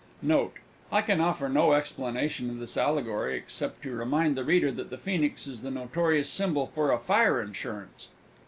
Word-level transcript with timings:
Note. 0.23 0.53
I 0.91 1.03
can 1.03 1.21
offer 1.21 1.47
no 1.47 1.73
explanation 1.73 2.49
of 2.49 2.57
this 2.57 2.75
allegory, 2.75 3.37
except 3.37 3.83
to 3.83 3.91
remind 3.95 4.35
the 4.35 4.43
reader 4.43 4.71
that 4.71 4.89
the 4.89 4.97
Phoenix 4.97 5.45
is 5.45 5.61
the 5.61 5.69
notorious 5.69 6.27
symbol 6.27 6.65
for 6.65 6.91
a 6.91 6.97
fire 6.97 7.39
insurance. 7.39 8.09